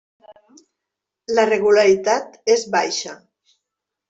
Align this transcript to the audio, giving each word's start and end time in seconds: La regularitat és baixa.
La 1.39 1.43
regularitat 1.49 2.41
és 2.55 2.65
baixa. 2.79 3.15